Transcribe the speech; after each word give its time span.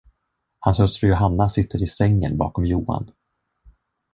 Hans 0.63 0.79
hustru 0.79 1.07
Johanna 1.09 1.47
sitter 1.49 1.81
i 1.81 1.87
sängen 1.87 2.37
bakom 2.37 2.65
Johan. 2.65 3.11